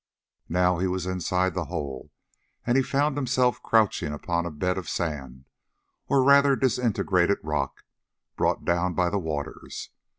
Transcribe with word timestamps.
Now 0.49 0.79
he 0.79 0.87
was 0.87 1.05
inside 1.05 1.53
the 1.53 1.65
hole, 1.65 2.11
and 2.65 2.83
found 2.83 3.15
himself 3.15 3.61
crouching 3.61 4.13
upon 4.13 4.47
a 4.47 4.49
bed 4.51 4.79
of 4.79 4.89
sand, 4.89 5.45
or 6.07 6.23
rather 6.23 6.55
disintegrated 6.55 7.37
rock, 7.43 7.83
brought 8.35 8.65
down 8.65 8.95
by 8.95 9.11
the 9.11 9.19
waters. 9.19 9.91